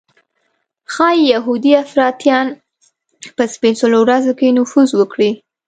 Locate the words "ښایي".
0.93-1.21